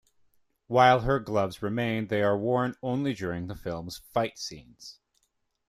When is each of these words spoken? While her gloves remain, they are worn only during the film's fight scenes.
While 0.65 1.01
her 1.01 1.19
gloves 1.19 1.61
remain, 1.61 2.07
they 2.07 2.23
are 2.23 2.35
worn 2.35 2.73
only 2.81 3.13
during 3.13 3.45
the 3.45 3.53
film's 3.55 3.99
fight 3.99 4.39
scenes. 4.39 4.99